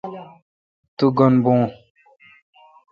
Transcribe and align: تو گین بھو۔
تو 0.97 1.05
گین 1.17 1.33
بھو۔ 1.43 1.55